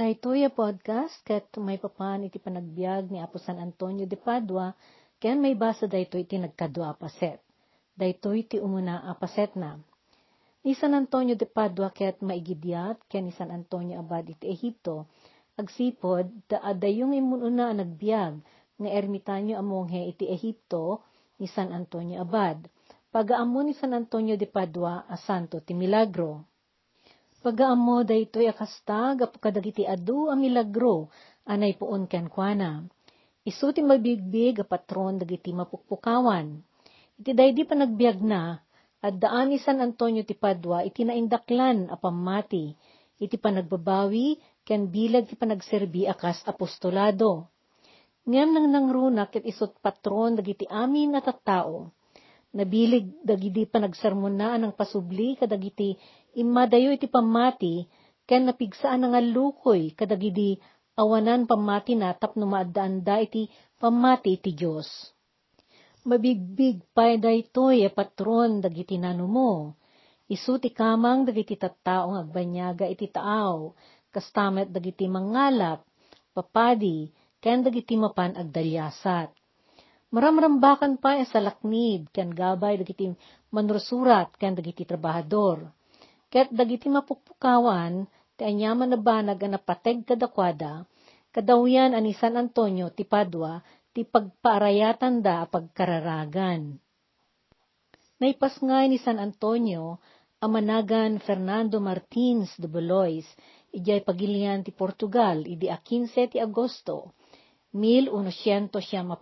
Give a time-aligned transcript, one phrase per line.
[0.00, 4.72] Daytoy podcast ket may papan iti panagbiag ni Apo San Antonio de Padua
[5.20, 7.36] ken may basa daytoy iti nagkadua paset.
[8.00, 9.76] Daytoy ti umuna a paset na.
[10.64, 15.04] Ni San Antonio de Padua ket maigidyat ken ni San Antonio abad iti Ehipto
[15.60, 18.40] agsipod da adayong imununa nagbiag
[18.80, 21.04] nga ermitanyo amonghe iti Ehipto
[21.36, 22.56] ni San Antonio abad.
[23.12, 26.48] Pagaammo ni San Antonio de Padua a santo ti milagro.
[27.40, 31.08] Pagaammo daytoy akasta gapu kadagiti adu a milagro
[31.48, 32.84] anay puon ken kuana.
[33.48, 36.60] Isu ti mabigbig a patron dagiti mapukpukawan.
[37.16, 38.60] Iti daydi panagbiag na
[39.00, 42.76] at daan ni San Antonio ti Padua iti naindaklan a pamati
[43.16, 47.48] iti panagbabawi ken bilag ti panagserbi akas apostolado.
[48.28, 51.88] Ngem nang nangrunak ket isot patron dagiti amin at tattao.
[52.52, 55.96] Nabilig dagiti panagsermona ang pasubli kadagiti
[56.34, 57.86] imadayo iti pamati,
[58.28, 60.62] ken napigsaan nga lukoy kadagidi
[60.94, 63.50] awanan pamati na tapno maaddaanda iti
[63.80, 64.86] pamati iti Diyos.
[66.06, 69.76] Mabigbig pay daytoy e patron dagiti nanumo.
[70.30, 73.74] Isu ti kamang dagiti tattaong agbanyaga iti taaw,
[74.14, 75.82] kastamet dagiti mangalap,
[76.30, 77.10] papadi,
[77.42, 79.34] ken dagiti mapan agdalyasat.
[80.14, 83.10] Maramrambakan pa e salaknid, ken gabay dagiti
[83.50, 85.74] manursurat, ken dagiti trabahador
[86.30, 88.06] Ket dagiti mapukpukawan,
[88.38, 90.86] ti anyaman na banag ang napateg kadakwada,
[91.34, 93.58] kadawyan ani San Antonio ti Padua,
[93.90, 96.78] ti pagpaarayatan da pagkararagan.
[98.22, 99.98] Naipas nga ni San Antonio,
[100.38, 103.26] amanagan Fernando Martins de Bolois,
[103.74, 107.18] ijay pagilian ti Portugal, idi a 15 ti Agosto,
[107.74, 109.18] 1155,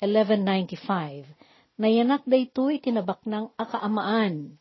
[0.00, 1.28] 1195,
[1.76, 4.56] nayanak daytoy tinabak ng akaamaan,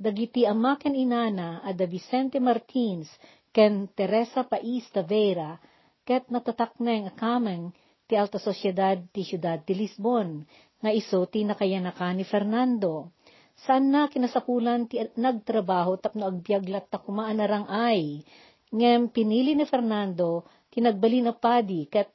[0.00, 3.12] dagiti ama ken inana ada Vicente Martins
[3.52, 5.60] ken Teresa Pais Tavera
[6.08, 7.76] ket natatakneng akameng
[8.08, 10.48] ti alta sosyedad ti siyudad ti Lisbon
[10.80, 13.12] nga iso ti nakayanaka ni Fernando.
[13.60, 18.24] Saan na kinasapulan ti nagtrabaho tapno agbiaglat ta kumaan narang ay.
[18.72, 22.08] Ngem pinili ni Fernando tinagbali na padi ket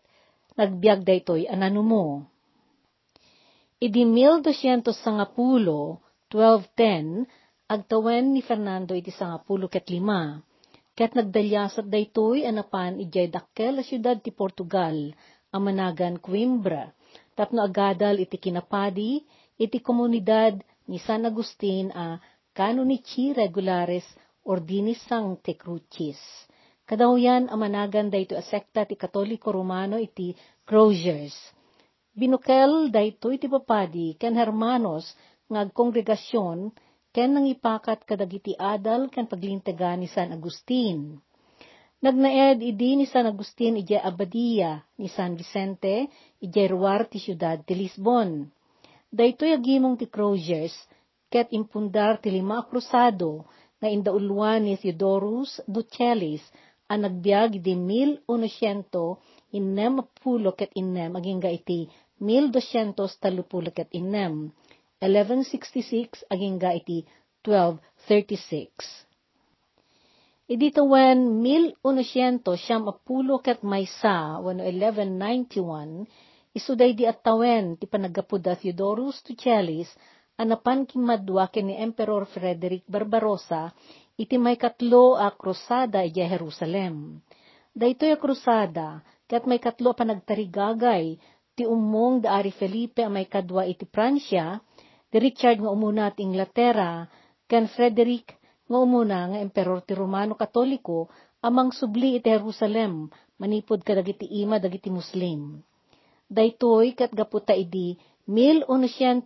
[0.58, 2.26] nagbiag daytoy ananumo.
[3.78, 4.82] Idi 1210,
[6.34, 10.38] 1210, agtawen ni Fernando iti sangapulo ket lima.
[10.96, 15.12] Ket nagdalyasat daytoy anapan ijay dakkel a syudad ti Portugal,
[15.52, 16.94] amanagan Coimbra,
[17.36, 19.20] tapno agadal iti kinapadi,
[19.60, 20.56] iti komunidad
[20.88, 22.16] ni San Agustin a
[22.56, 24.08] Canonici Regulares
[24.48, 26.22] Ordinis Sancte Crucis.
[26.86, 30.32] Kadawyan amanagan dayto a sekta ti Katoliko Romano iti
[30.64, 31.36] Croziers.
[32.16, 35.12] Binukel daytoy ti papadi ken hermanos
[35.52, 36.72] nga kongregasyon
[37.16, 41.16] ken nang ipakat kadagiti adal ken paglintaga ni San Agustin.
[42.04, 46.12] Nagnaed idi ni San Agustin ijay Abadia ni San Vicente
[46.44, 48.52] ijay ruwar ti siyudad ti Lisbon.
[49.08, 50.76] Daytoy agimong ti Croziers
[51.32, 53.48] ket impundar ti lima krusado
[53.80, 56.44] nga indauluan ni Theodorus Ducelis
[56.92, 58.28] ang nagbiag di 1100
[59.56, 61.88] inem pulo ket inem aging iti
[62.20, 64.52] 1200 talupulo ket inem
[65.06, 67.06] 1166 aging ga iti
[67.46, 69.06] 1236.
[70.46, 76.06] Idito wen 1100 siyam apulo ket maysa wano 1191
[76.54, 79.90] isuday di attawen ti panagapuda Theodorus Tuchelis
[80.38, 83.74] anapan kimadwa ken ni Emperor Frederick Barbarossa
[84.22, 87.26] iti may katlo a krusada iti Jerusalem.
[87.74, 91.18] Daytoy a krusada ket may katlo panagtarigagay
[91.58, 94.62] ti umong da Ari Felipe a may kadwa iti Pransya
[95.16, 97.08] ti Richard nga umuna at Inglaterra,
[97.48, 98.36] ken Frederick
[98.68, 101.08] nga umuna nga emperor ti Romano Katoliko,
[101.40, 103.08] amang subli iti Jerusalem,
[103.40, 105.64] manipod kadagiti ima dagiti Muslim.
[106.28, 107.96] Daytoy kat gaputa idi
[108.28, 109.24] 1187,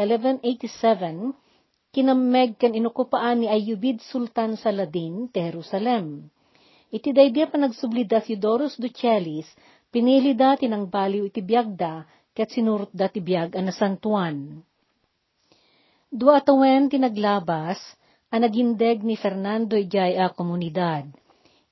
[0.00, 6.32] 1187, kinameg ken inukupaan ni Ayubid Sultan Saladin ti Jerusalem.
[6.88, 9.44] Iti daydia pa nagsubli da Theodorus Ducelis,
[9.92, 12.08] pinili da tinang baliw iti biyagda,
[12.38, 14.62] ket sinurot dati biyag ana santuan.
[16.06, 17.82] Dua tawen tinaglabas,
[18.30, 21.10] ang nagindeg ni Fernando ijay a komunidad.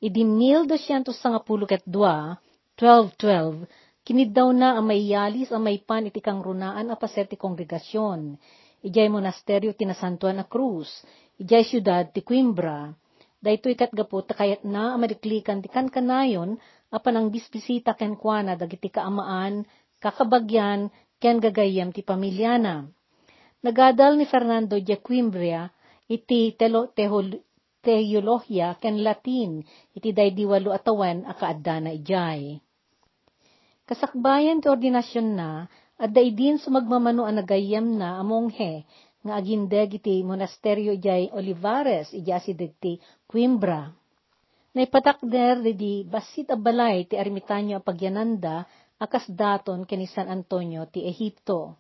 [0.03, 2.35] Idi 1210 ket dua,
[2.75, 3.65] 1212,
[4.03, 8.35] kiniddaw na ang maiyalis ang may pan iti kang runaan a paset ti kongregasyon.
[8.83, 10.91] Ijay monasteryo tinasantuan a Cruz,
[11.39, 12.91] ijay syudad ti Coimbra.
[13.39, 16.59] Dayto ikat gapot kayat na amadiklikan ti kankanayon
[16.91, 19.65] apan ang bisbisita ken kuana dagiti kaamaan
[20.03, 22.89] kakabagyan, ken gagayam ti pamilyana.
[23.65, 25.73] Nagadal ni Fernando de Quimbria
[26.07, 27.43] iti telo, tehol,
[27.83, 29.63] teolohiya ken Latin,
[29.95, 32.59] iti daydi walo atawan akaadda na ijay.
[33.87, 38.83] Kasakbayan ti ordinasyon na, at daidin sumagmamano ang nagayam na amonghe,
[39.23, 43.91] nga agindeg iti monasteryo ijay Olivares, ija si degti Coimbra.
[44.77, 51.77] Naipatakder di basit abalay ti ermitanyo a pagyananda, akas daton kani San Antonio ti Ehipto.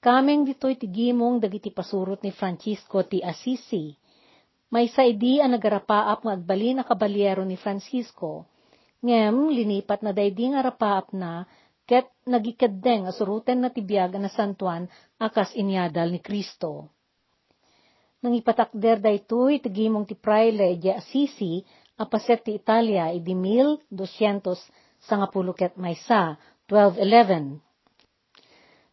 [0.00, 3.92] Kameng ditoy ti gimong dagiti pasurot ni Francisco ti Assisi.
[4.72, 8.46] May saidi ang nagarapaap nga agbalin a kabalyero ni Francisco.
[9.04, 11.46] Ngem, linipat na daydi nga rapaap na,
[11.86, 14.90] ket nagikadeng asuruten na tibiyag na santuan
[15.22, 16.90] akas inyadal ni Kristo.
[18.24, 21.62] Nang ipatakder daytoy ti gimong ti praile di Assisi,
[22.00, 26.36] apaset ti Italia idi 1200 sangapulo ket maysa,
[26.68, 27.62] 1211.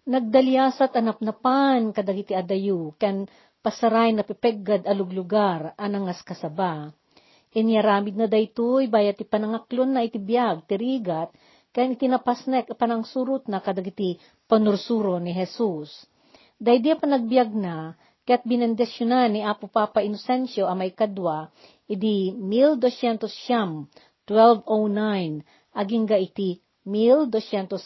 [0.03, 3.25] Nagdalyasat anapnapan kadagiti adayu, ken
[3.63, 6.91] pasaray na pipeggad aluglugar anangas kasaba.
[7.53, 11.31] Inyaramid na daytoy bayat ti panangaklon na itibiyag, tirigat,
[11.73, 15.89] ken itinapasnek panang surut na kadagiti panursuro ni Jesus.
[16.59, 21.51] Daydi panagbiag na, ket binendesyonan ni Apo Papa Inocencio amay kadwa,
[21.87, 23.87] idi 1200 siyam,
[24.27, 27.77] 1209, aging ga iti 1210,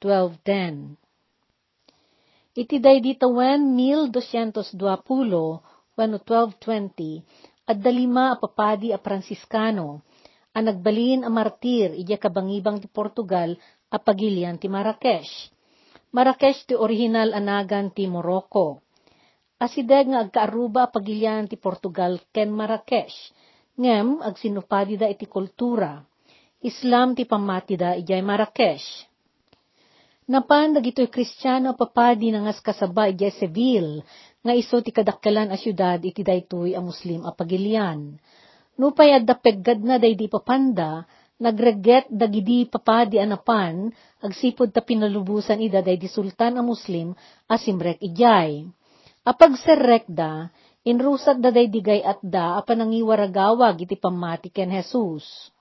[0.00, 0.96] 1210.
[2.56, 4.72] Iti day ditawan 1220,
[5.96, 10.06] wano 1220, at dalima a papadi a Franciscano,
[10.56, 13.52] a nagbalin a martir ija kabangibang ti Portugal
[13.92, 15.52] a pagilian ti Marrakesh.
[16.16, 18.80] Marrakesh ti original anagan ti Morocco.
[19.60, 23.32] Asideg nga agkaaruba pagilian ti Portugal ken Marrakesh.
[23.76, 26.00] Ngem agsinupadi da iti kultura.
[26.66, 29.06] Islam ti pamati da ijay Marrakesh.
[30.26, 34.02] Napan dagitoy Kristiyano papadi nga ngas kasaba ijay Seville,
[34.42, 38.18] nga iso ti kadakkelan a syudad iti daytoy a Muslim a pagilian.
[38.74, 41.06] Nupay adda peggad na daydi papanda,
[41.38, 47.14] nagreget dagidi papadi anapan, agsipod ta pinalubusan ida daydi sultan a Muslim
[47.46, 48.66] asimrek ijay.
[49.22, 49.54] Apag
[50.86, 55.54] inrusat da day digay at da apanangiwaragawag iti pamati ken Jesus.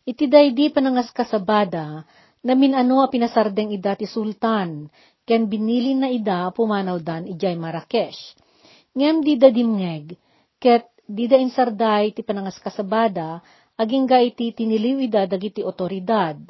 [0.00, 2.08] Iti daydi panangas kasabada,
[2.40, 4.88] namin ano a pinasardeng ida ti sultan,
[5.28, 8.32] ken binilin na ida pumanaw dan ijay Marrakesh.
[8.96, 10.16] Ngem di dimngeg,
[10.56, 13.44] ket di da insarday ti panangas kasabada,
[13.76, 16.40] aging ga iti tiniliw ida dagiti otoridad.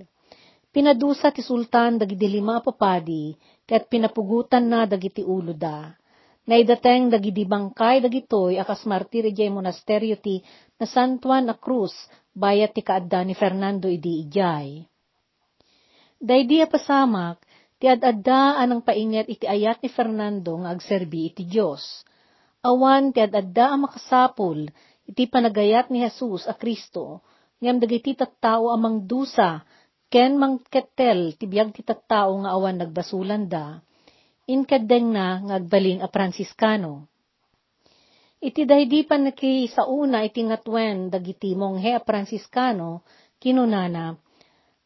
[0.71, 3.35] Pinadusa ti sultan dagiti lima papadi,
[3.67, 5.91] ket pinapugutan na dagiti ulo da
[6.51, 10.43] naidateng dagidi bangkay dagitoy akas martir ijay monasteryo ti
[10.81, 11.95] na San Juan a Cruz
[12.37, 14.87] bayat ti kaadda ni Fernando idi ijay.
[16.21, 17.43] Daydi pasamak
[17.81, 22.05] ti adadda anang painget iti ayat ni Fernando nga agserbi iti Dios.
[22.61, 24.69] Awan ti adadda ang makasapul
[25.09, 27.25] iti panagayat ni Jesus a Kristo
[27.59, 29.65] ngem dagiti tattao amang dusa
[30.13, 33.81] ken mangketel ti biag ti tattao nga awan nagbasulan da
[34.51, 37.10] inkadeng na ngagbalin a Franciscano.
[38.41, 43.05] Iti daydi pan naki sa una iti ngatwen dagiti monghe a Franciscano,
[43.37, 44.17] kinunana,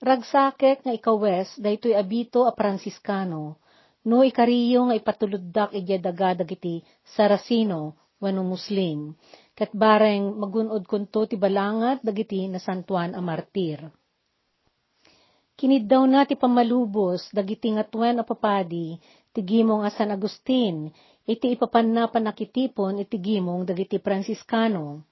[0.02, 3.62] ragsakek nga ikawes daytoy abito a Franciscano,
[4.10, 6.82] no ikariyo nga ipatuluddak iti daga dagiti
[7.14, 9.14] Saracino, wano Muslim,
[9.54, 13.86] kat bareng magunod kunto ti balangat dagiti na santuan a martir.
[15.54, 18.98] Kinid daw na ti pamalubos, dagiti ngatwen a papadi,
[19.30, 20.90] ti gimong a San Agustin,
[21.24, 25.04] iti ipapanna panakitipon iti gimong dagiti Franciscano.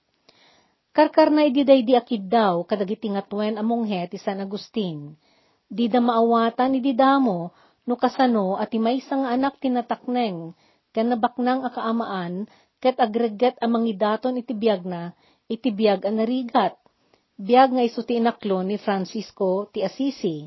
[0.93, 5.17] Karkar na ididay di akid daw kadagiti ngatwen amonghe ti San Agustin.
[5.65, 7.49] Di da maawatan idi damo
[7.89, 10.53] no kasano at imaysang anak tinatakneng
[10.93, 12.45] ken nabaknang akaamaan
[12.77, 15.17] ket agreget amang idaton iti biyag na
[15.49, 16.77] iti biyag a narigat.
[17.41, 20.45] Biyag nga iso ti inaklo ni Francisco ti Assisi.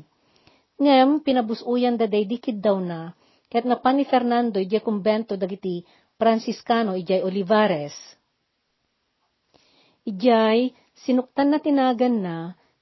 [0.79, 3.11] Ngem, pinabusuyan da day dikid daw na,
[3.47, 5.87] Ket napan ni Fernando ijay kumbento dagiti
[6.19, 7.95] Franciscano ijay Olivares.
[10.03, 12.37] Ijay sinuktan na tinagan na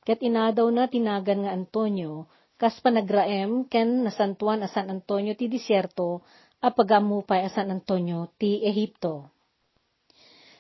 [0.06, 6.24] ket inadaw na tinagan nga Antonio kas panagraem ken nasantuan a San Antonio ti disyerto
[6.64, 9.30] a pagamupay a San Antonio ti Ehipto.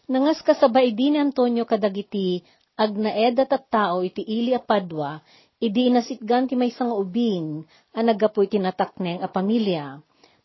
[0.05, 2.45] Nangas kasabay din ni Antonio kadagiti
[2.77, 5.23] agnaeda at tao iti ili a Padua
[5.65, 7.65] Idi inasitgan ti may nga ubing,
[7.97, 9.97] ang nagapoy tinatakneng a pamilya.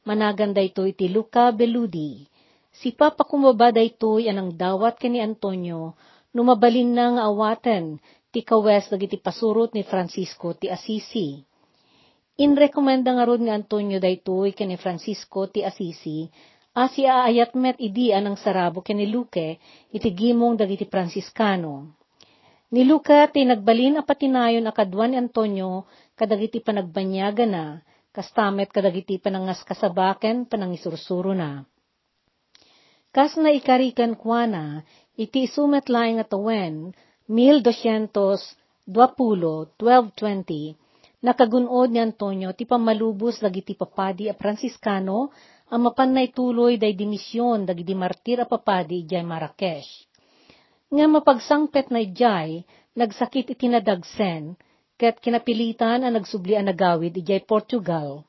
[0.09, 2.25] Managan dayto iti Luca Beludi.
[2.73, 5.93] Si Papa kumaba daytoy anang dawat kani Antonio,
[6.33, 8.01] numabalin na nga awaten,
[8.33, 11.37] ti kawes dagiti pasurot ni Francisco ti Assisi.
[12.41, 16.33] Inrekomenda nga ron nga Antonio daytoy kani Francisco ti Assisi,
[16.71, 19.59] Asi aayat met idi anang sarabo ken ni Luke,
[19.91, 22.00] iti gimong dagiti Franciscano.
[22.71, 27.83] Ni Luke ti nagbalin a patinayon a kadwan ni Antonio kadagiti panagbanyaga na,
[28.15, 31.67] kastamet kadagiti panangas kasabaken panangisursuro na.
[33.11, 34.87] Kas na ikarikan kuana,
[35.19, 36.95] iti sumet laing at awen,
[37.27, 38.55] 1220,
[38.87, 40.79] 1220,
[41.27, 45.35] nakagunod ni Antonio ti pamalubos dagiti papadi a Franciscano
[45.75, 50.10] ang mapan na ituloy day dimisyon dagiti martir a papadi ijay Marrakesh.
[50.91, 52.67] Nga mapagsangpet na ijay,
[52.99, 54.59] nagsakit iti nadagsen,
[54.99, 58.27] ket kinapilitan ang nagsubli ang nagawid ijay Portugal.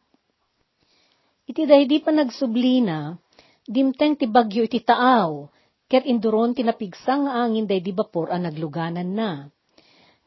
[1.50, 3.18] Iti daydi pa nagsubli na,
[3.66, 5.50] dimteng ti bagyo iti taaw,
[5.90, 9.50] ket induron tinapigsang angin day di bapor ang nagluganan na.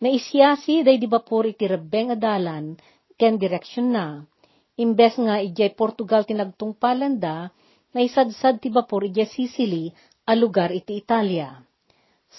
[0.03, 2.75] Naisyasi day di bapor iti rebeng adalan,
[3.15, 4.27] ken direksyon na.
[4.75, 7.47] Imbes nga ijay Portugal tinagtungpalan da,
[7.95, 9.95] naisadsad ti bapor ijay Sicily,
[10.27, 11.63] a lugar iti Italia.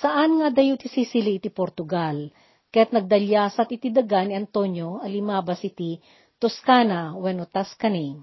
[0.03, 2.27] Saan nga dayo ti Sicily iti Portugal,
[2.67, 5.95] ket nagdalyasat iti daga ni Antonio alimabas iti
[6.35, 8.19] Toscana wenno Tuscany.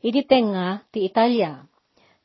[0.00, 1.60] Iti tenga ti Italia.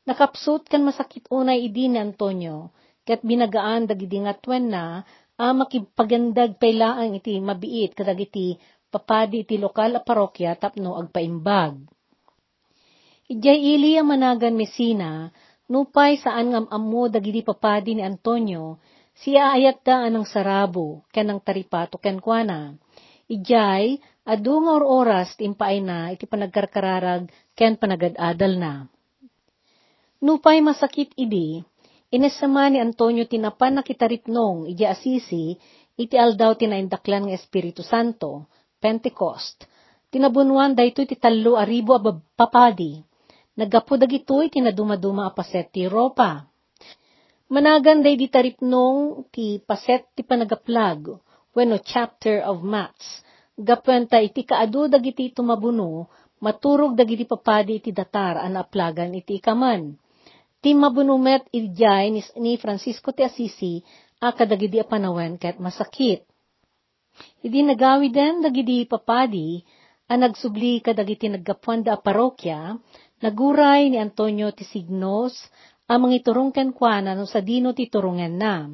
[0.08, 2.72] Nakapsut kan masakit unay idi ni Antonio,
[3.04, 5.04] ket binagaan dagidi nga twen na,
[5.38, 8.56] a makipagandag pailaang iti mabiit kadagiti
[8.88, 11.76] papadi iti lokal a parokya tapno agpaimbag.
[13.28, 15.28] Ijay ili ang managan Mesina,
[15.68, 18.80] nupay saan ngam ammo dagiti papadi ni Antonio,
[19.18, 22.72] siya ayat da anang sarabo, ken ang taripato ken kuana.
[23.28, 28.72] Ijay, adu nga oras timpaay na iti panagkarkararag ken panagadadal na.
[30.24, 31.62] Nupay masakit idi,
[32.10, 35.54] inesama ni Antonio tinapan na kitaripnong iji asisi,
[35.98, 38.48] iti aldaw tinaindaklan ng Espiritu Santo,
[38.78, 39.66] Pentecost.
[40.08, 42.00] Tinabunuan dayto iti talo aribo a
[42.38, 43.07] papadi.
[43.58, 46.46] Nagapo dagitoy tinadumaduma a paset ti Europa.
[47.50, 51.10] Managan day di taripnong ti paset ti panagaplag,
[51.58, 53.26] wenno chapter of Maths.
[53.58, 56.06] Gapwenta iti kaadu dagiti tumabuno,
[56.38, 59.98] maturog dagiti papadi iti datar an aplagan iti ikaman.
[60.62, 63.82] Ti mabunumet idjay ni, ni Francisco ti Assisi,
[64.22, 66.22] a kadagidi a panawen ket masakit.
[67.42, 69.66] Idi nagawi den dagidi papadi,
[70.06, 72.78] ang nagsubli kadagiti naggapuan da parokya,
[73.22, 75.34] naguray ni Antonio ti signos,
[75.88, 78.68] ang mga iturong kenkwana no sa dino ti turungan na.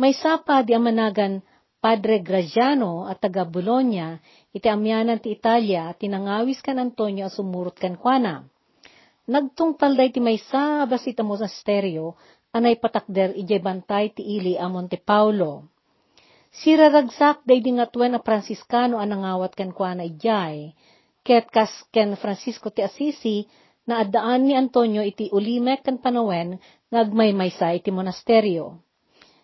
[0.00, 1.44] May sapa di amanagan
[1.82, 4.14] Padre Graziano at taga Bologna,
[4.54, 8.46] iti amyanan ti Italia, tinangawis kan Antonio as sumurot kenkwana.
[9.26, 12.14] Nagtungtal day ti may sa basita mo sa stereo,
[12.54, 15.66] anay patakder ijay bantay ti ili a Monte Paulo.
[16.54, 20.70] Siraragsak day di nga tuen a Franciscano a nangawat ken kuana ijay,
[21.22, 23.46] ket kas ken Francisco ti Assisi,
[23.86, 26.58] na addaan ni Antonio iti ulimek ken panawen
[26.90, 28.78] ngagmaymaysa iti monasteryo.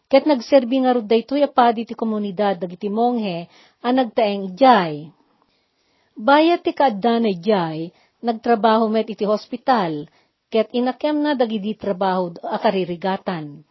[0.08, 3.50] Ket nagserbi nga rod daytoy apadi ti komunidad dagiti monghe
[3.84, 5.10] a nagtaeng ijay.
[6.18, 7.92] Bayat ti kaadda na ijay,
[8.24, 10.08] nagtrabaho met iti hospital,
[10.48, 13.62] ket inakem na dagidi trabaho a karirigatan.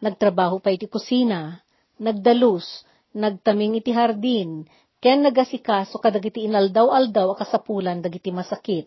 [0.00, 1.60] Nagtrabaho pa iti kusina,
[2.00, 4.64] nagdalus, nagtaming iti hardin,
[5.00, 8.86] ken nagasikaso kadagiti inaldaw-aldaw a kasapulan dagiti masakit.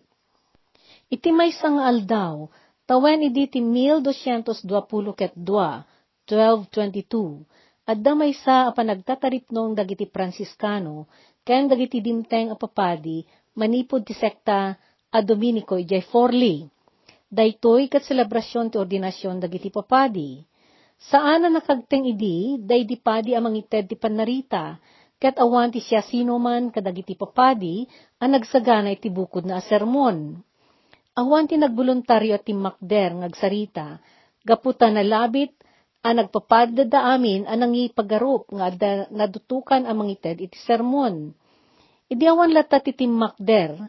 [1.09, 2.47] Iti may sang aldaw,
[2.85, 11.09] tawen idi ti 1220 ket 2, 1222, adda may sa a panagtataripnong dagiti Franciscano,
[11.41, 13.25] ken dagiti dimteng a papadi,
[13.57, 14.77] manipod ti sekta
[15.09, 16.63] a Dominico ijay Forli.
[17.33, 20.45] Daytoy kat selebrasyon ti ordinasyon dagiti papadi.
[21.09, 24.77] Saan na nakagteng idi, day di padi amang ited ti panarita,
[25.23, 27.87] ket awan ti siya sino man kadagiti papadi,
[28.19, 30.35] ang nagsagana iti bukod na sermon.
[31.15, 34.03] Awan ti nagboluntaryo ti makder ngagsarita,
[34.43, 35.55] gaputan na labit,
[36.03, 41.31] ang nagpapadda da amin anang ipagarup nga da, nadutukan ang mangited iti sermon.
[42.11, 43.79] Idi awan lata ti timakder,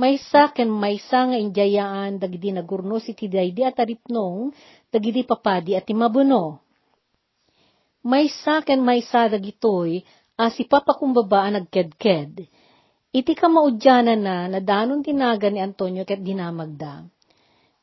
[0.00, 4.56] maysa ken maysa nga injayaan dagidi nagurnos iti daydi at aripnong
[4.88, 6.64] dagidi papadi at timabuno.
[8.08, 10.00] Maysa ken maysa dagitoy
[10.38, 12.46] as ipapakumbaba nagkedked.
[13.10, 17.10] Iti kamaudyanan na nadanon tinaga ni Antonio ket dinamagda.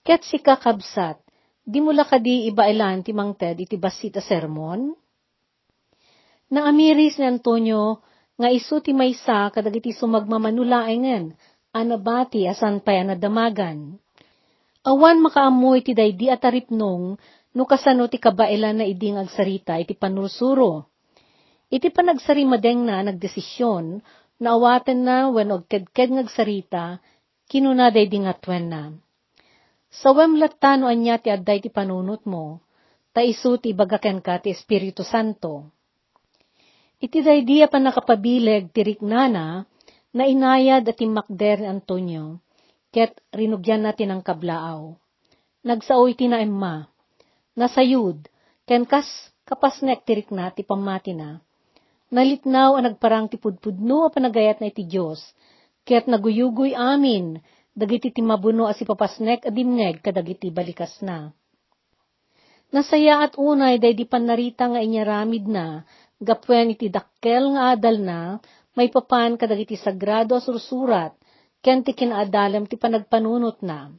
[0.05, 1.19] Ket si kakabsat,
[1.65, 4.95] di mula kadi ibailan ti mangted iti basit a sermon?
[6.47, 8.05] Naamiris ni Antonio
[8.39, 11.35] nga isu ti maysa kadagiti sumagmamanulaengen
[11.75, 13.99] anabati asan pay anadamagan.
[14.85, 17.17] Awan makaamoy ti daydi at aripnong
[17.51, 20.94] no kasano ti kabailan na iding agsarita iti panursuro.
[21.65, 24.05] Iti panagsarimadeng na nagdesisyon
[24.37, 27.01] na awaten na when og kedked ngagsarita,
[27.49, 28.93] kinunaday di nga twen na.
[29.89, 32.61] Sawem latano anya ti adday ti panunot mo,
[33.15, 35.71] ta isu ti bagaken ka ti Espiritu Santo.
[36.99, 39.63] Iti daydiya pa nakapabileg ti riknana,
[40.15, 42.39] na inayad at imakder ni Antonio,
[42.95, 44.95] ket rinugyan natin ang kablaaw.
[45.67, 46.87] Nagsaoy ti na emma,
[47.59, 48.31] nasayud,
[48.63, 49.07] ken kas
[49.43, 51.44] kapasnek tirik na ti pamati na.
[52.13, 55.21] Nalitnaw ang nagparang ti pudpudno a panagayat na iti Diyos,
[55.81, 57.41] ket naguyugoy amin,
[57.73, 61.33] dagiti ti mabuno as ipapasnek a dimngeg kadagiti balikas na.
[62.69, 65.81] Nasaya at unay day di panarita nga inyaramid na,
[66.21, 68.19] gapwen iti dakkel nga adal na,
[68.77, 71.15] may papan kadagiti sagrado sursurat,
[71.65, 73.89] ken ti kinaadalam ti panagpanunot na.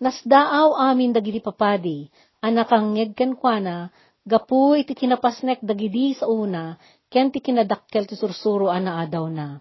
[0.00, 2.08] Nasdaaw amin dagiti papadi,
[2.44, 3.88] anakang ngeg ken kuana,
[4.24, 6.76] gapu iti kinapasnek dagidi sa una,
[7.10, 9.58] ken ti kinadakkel ti sursuro ana adaw na.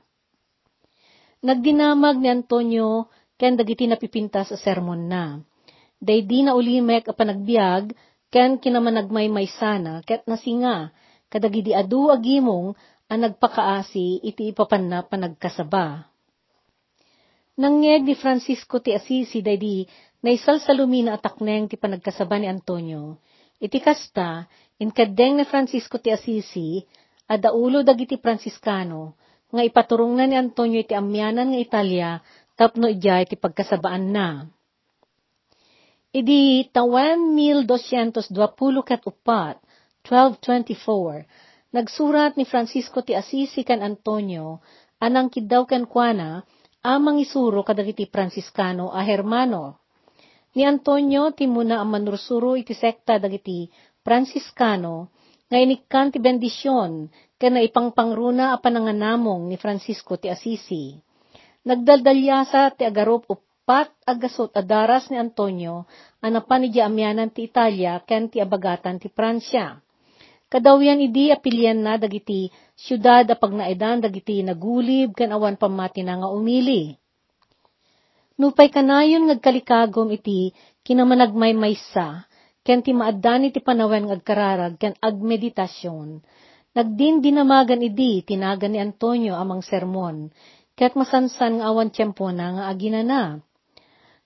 [1.42, 5.42] Nagdinamag ni Antonio, ken dagiti napipinta sa sermon na.
[6.00, 7.92] Day na ulimek a panagbiag,
[8.32, 10.94] ken kinamanagmaymay sana, ket nasinga,
[11.28, 12.78] kadagidi adu agimong,
[13.10, 16.06] ang nagpakaasi iti ipapanna panagkasaba.
[17.60, 19.84] Nangyeg ni Francisco ti Assisi daydi
[20.22, 23.20] naisal sa lumina atakneng ti panagkasaba ni Antonio.
[23.60, 24.48] Iti kasta,
[24.80, 26.80] inkadeng ni Francisco ti Assisi,
[27.30, 29.14] adaulo dagiti Franciscano,
[29.54, 32.10] nga ipaturong na ni Antonio iti amyanan nga Italia,
[32.58, 34.50] tapno ijay ti pagkasabaan na.
[36.10, 38.34] Idi tawan 1224,
[40.02, 44.66] 1224, nagsurat ni Francisco ti Assisi kan Antonio,
[44.98, 46.42] anang kidaw kan kuana,
[46.82, 49.86] amang isuro kadagiti Franciscano a Hermano.
[50.58, 53.70] Ni Antonio ti muna ang manursuro iti sekta dagiti
[54.02, 55.14] Franciscano,
[55.50, 57.10] nga inikkan ti bendisyon,
[57.42, 60.94] kaya ipangpangruna a pananganamong ni Francisco ti Assisi.
[61.66, 63.26] Nagdaldalyasa ti agarop
[63.66, 65.90] pat agasot adaras ni Antonio
[66.22, 69.82] anapan ni amyanan ti Italia ken ti abagatan ti Pransya.
[70.50, 76.30] Kadawyan idi apilyan na dagiti syudad a pagnaedan dagiti nagulib ken awan pamati na nga
[76.34, 76.98] umili.
[78.42, 82.29] Nupay kanayon ngagkalikagom iti kinamanagmay maysa
[82.70, 86.22] ken ti maaddan iti panawen ngagkararag ken agmeditasyon.
[86.78, 90.30] Nagdin dinamagan idi tinagan ni Antonio amang sermon
[90.78, 93.42] ket masansan nga awan tiyempo na nga agina na.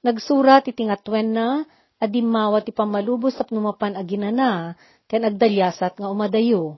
[0.05, 1.65] Nagsurat iti ngatwen na,
[1.97, 4.77] adimawa ti pamalubos at numapan aginana,
[5.09, 6.77] ken agdalyasat nga umadayo.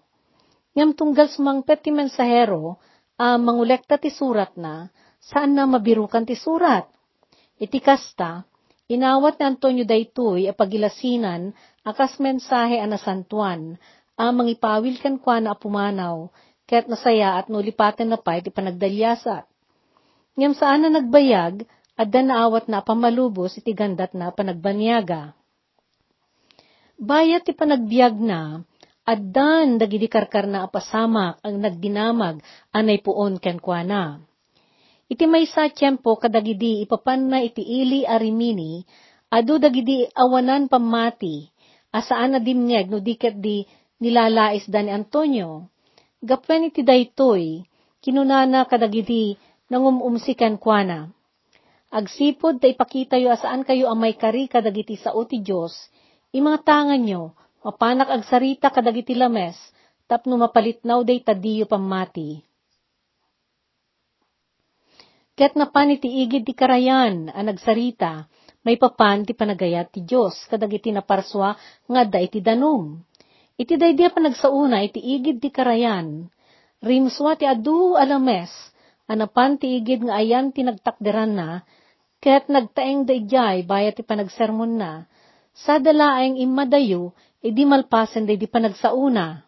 [0.80, 2.80] Ngam tunggal sumangpet ti mensahero,
[3.20, 4.88] a uh, mangulekta ti surat na,
[5.20, 6.88] saan na mabirukan ti surat?
[7.60, 8.48] Iti kasta,
[8.86, 13.82] inawat ni Antonio daytoy a pagilasinan, akas mensahe a nasantuan,
[14.18, 16.30] a mangipawil kan kwa na apumanaw,
[16.70, 19.46] ket nasaya at nulipaten na pa iti panagdalyasat.
[20.36, 21.64] Ngam saan na nagbayag,
[21.96, 25.32] adda naawat na pamalubos iti gandat na panagbanyaga.
[26.96, 28.64] Bayat ti panagbiag na,
[29.06, 32.42] addan dagidi karkar na apasamak ang nagdinamag
[32.74, 34.20] anay puon ken kuana.
[35.06, 38.82] Iti may sa tiyempo kadagidi ipapan na iti ili arimini,
[39.30, 41.50] adu dagidi awanan pamati,
[41.94, 43.66] asaan na dimnyeg no diket di
[44.02, 45.70] nilalais da ni Antonio.
[46.26, 47.62] Gapwen iti daytoy,
[48.02, 49.38] kinunana kadagidi
[49.70, 51.14] nangumumsikan kuana
[51.96, 55.72] Agsipod ta ipakita yo asaan kayo ang may kari kadagiti sao ti Diyos,
[56.36, 57.32] imang tangan nyo,
[57.64, 59.56] mapanak agsarita kadagiti lames,
[60.10, 62.44] tapno mapalitnaw day tadiyo pamati.
[65.36, 68.24] Ket napan iti igid ti karayan, ang nagsarita,
[68.64, 71.60] may papan ti panagayat ti Diyos, kadagiti naparswa
[71.92, 73.04] nga da iti danum.
[73.60, 76.32] Iti daydia pa nagsauna, iti igid ti karayan,
[76.80, 78.52] rimswa ti adu alames,
[79.12, 81.50] anapan ti igid nga ayan ti nagtakderan na,
[82.26, 85.06] Kaya't nagtaeng dayjay bayat ipanagsermon na,
[85.54, 87.14] sa dalaeng imadayo,
[87.46, 89.45] edi malpasen day di panagsauna.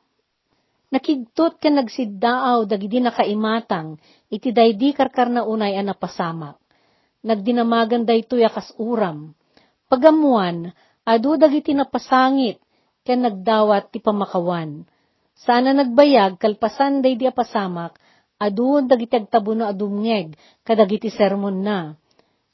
[0.88, 4.00] Nakigtot ka nagsiddaaw dagidi nakaimatang,
[4.32, 6.56] iti daydi karkar na unay ang napasamak.
[7.28, 9.36] Nagdinamagan daytoy akas uram.
[9.92, 10.72] Pagamuan,
[11.04, 12.64] adu dagiti napasangit,
[13.04, 14.88] ken nagdawat ti pamakawan.
[15.36, 18.00] Sana nagbayag kalpasan day di apasamak,
[18.40, 21.80] adu dagiti agtabuno adumngeg, kadagiti sermon na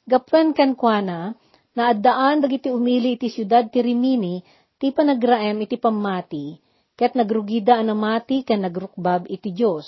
[0.04, 1.32] Gapwen kan kuana,
[1.72, 4.44] na addaan dagiti umili iti siyudad ti Rimini,
[4.76, 6.60] ti panagraem iti pamati,
[6.94, 9.86] ket nagrugida anamati ken nagrukbab iti Dios.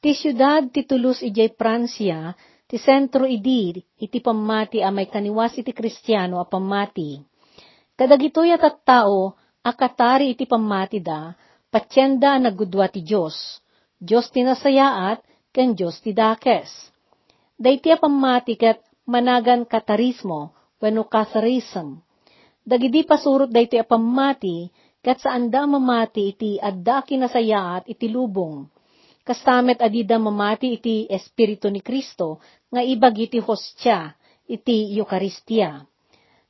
[0.00, 2.36] Ti siyudad ti Toulouse ijay Pransya,
[2.68, 7.20] ti sentro idi, iti pamati a may kaniwas iti Kristiyano a pamati.
[7.96, 9.32] Kadagitoy at at tao,
[9.64, 11.32] akatari iti pamati da,
[11.72, 13.64] patyenda nagudwa ti Diyos.
[13.96, 16.92] Diyos ti nasayaat, ken Diyos ti dakes
[17.54, 20.50] Daytia pamati ket managan katarismo,
[20.82, 22.02] wenno Catharism.
[22.66, 28.64] Dagidi pasurot daytoy apamati, kat saan da mamati iti adda kinasayaat iti lubong.
[29.24, 32.40] Kastamet adida mamati iti Espiritu ni Kristo,
[32.72, 34.12] nga ibag iti hostya,
[34.48, 35.84] iti Eucharistia.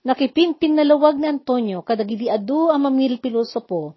[0.07, 3.95] Nakipinpin nalawag ni Antonio kadagidi adu ang mamil pilosopo,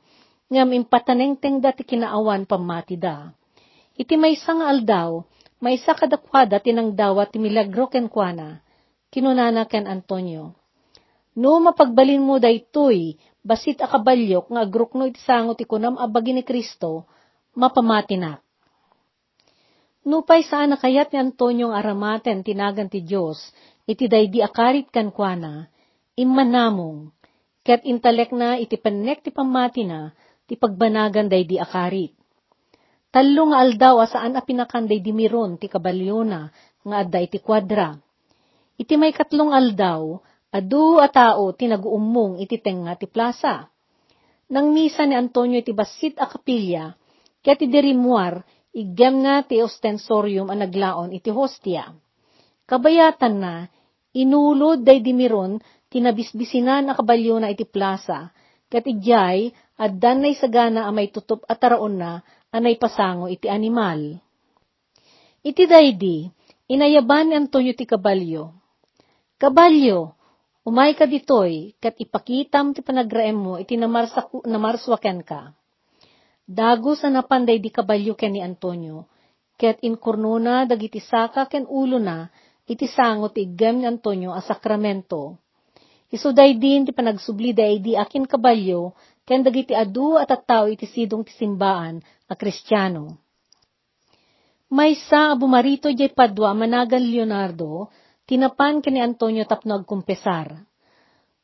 [0.48, 3.30] ngam impatanengteng dati kinaawan pamati da.
[3.98, 5.26] Iti may nga aldaw,
[5.58, 8.62] may isa kadakwada tinangdawa ti milagro ken kuana,
[9.10, 10.54] kinunana ken Antonio.
[11.38, 13.17] No mapagbalin mo daytoy,
[13.48, 17.08] basit akabalyok nga agrukno iti sangot ti kunam abagi ni Kristo,
[17.56, 18.44] mapamati na.
[20.04, 23.40] Nupay saan nakayat ni Antonio ang aramaten tinagan ti Diyos,
[23.88, 25.72] iti daydi akarit kan kuana,
[26.20, 27.12] immanamong,
[27.64, 30.12] ket intalek na iti panek ti pamati na,
[30.48, 32.16] ti pagbanagan day di akarit.
[33.12, 36.52] Tallo nga aldaw asaan a pinakanday di miron ti kabalyo na
[36.84, 37.96] nga adda iti kwadra.
[38.76, 40.20] Iti may katlong aldaw,
[40.52, 43.68] adu a tao tinaguumong iti tenga ti plaza.
[44.48, 46.96] Nang misa ni Antonio iti basit a kapilya,
[47.44, 51.92] kaya ti derimuar, igem na ti ostensorium a naglaon iti hostia.
[52.64, 53.68] Kabayatan na,
[54.16, 55.60] inulod day dimiron,
[55.92, 58.32] tinabisbisinan a kabalyo na iti plaza,
[58.72, 64.20] kat ijay, addan nay sagana a may tutup at taraon na, anay pasango iti animal.
[65.44, 66.28] Iti daydi,
[66.68, 68.52] inayaban ni Antonio ti kabalyo.
[69.40, 70.16] Kabalyo,
[70.67, 73.80] umay ka ditoy, kat ipakitam ti panagraem mo, iti
[74.43, 75.56] namarswaken ka.
[76.43, 79.08] Dago sa napanday di kabalyo ken ni Antonio,
[79.56, 80.36] ket inkurno
[80.67, 82.27] dagiti saka ken ulo na,
[82.67, 85.39] iti sangot ti igem ni Antonio a sakramento
[86.08, 88.95] Isuday din ti panagsubli day di akin kabalyo,
[89.27, 91.99] ken dagiti adu at tattaw iti sidong ti simbaan
[92.32, 93.19] a kristyano.
[94.71, 97.91] Maysa bumarito jay padwa managan Leonardo,
[98.28, 100.52] tinapan kani Antonio tapno agkumpesar.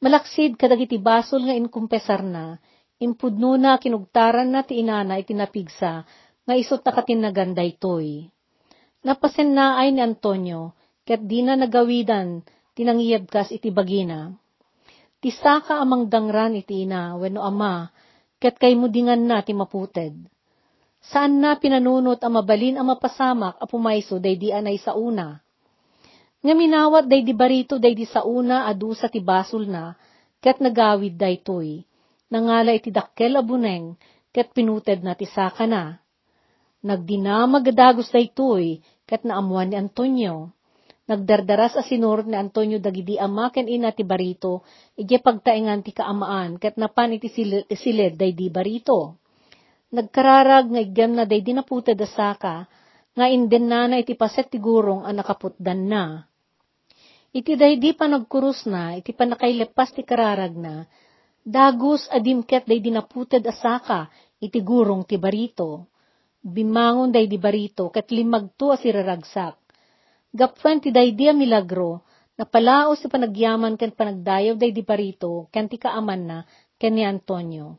[0.03, 2.59] Malaksid kadagiti basol nga inkumpesar na,
[2.99, 6.03] impudno na kinugtaran na ti inana itinapigsa,
[6.43, 8.27] nga isot na katinagan daytoy.
[9.07, 10.75] Napasen na ay ni Antonio,
[11.07, 12.43] ket di na nagawidan,
[12.75, 14.35] tinangiyabkas iti bagina.
[15.23, 17.87] Ti saka amang dangran iti ina, wenno ama,
[18.43, 20.19] ket kay mudingan na ti maputed.
[21.03, 25.42] Saan na pinanunot ang mabalin ang mapasamak a pumayso day di anay sa una.
[26.43, 29.95] Nga minawat day di barito day di sa una adu sa ti basol na,
[30.43, 31.87] ket nagawid day toy.
[32.27, 33.95] Nangala iti dakkel abuneng,
[34.35, 35.97] ket pinuted na ti saka na.
[36.83, 40.51] Nagdinamag dagos day toy, ket naamuan ni Antonio
[41.03, 44.63] Nagdardaras a sinurot ni Antonio dagidi ama ken ina ti barito,
[44.95, 47.27] ije pagtaengan ti kaamaan, ket napan iti
[47.75, 49.19] silid day di barito.
[49.91, 52.63] Nagkararag nga igem na day di naputa da saka,
[53.19, 56.23] nga inden na na iti paset ti gurong ang nakaputdan na.
[57.33, 60.85] Iti day di pa nagkurus na, iti pa nakailepas ti kararag na,
[61.41, 65.89] dagus adimket day di naputed asaka, iti gurong ti barito.
[66.45, 69.63] Bimangon day di barito, ket limagto as iraragsak
[70.33, 72.01] Gapwen ti daydi milagro,
[72.33, 76.39] na palaos si panagyaman ken panagdayaw day di parito, ken ti kaaman na,
[76.81, 77.77] ken ni Antonio.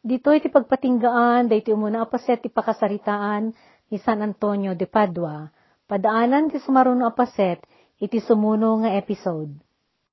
[0.00, 3.52] Dito iti pagpatinggaan, day ti umuna apaset ti pakasaritaan
[3.92, 5.44] ni San Antonio de Padua,
[5.84, 7.60] padaanan ti sumaruno apaset,
[8.00, 9.52] iti sumuno nga episode.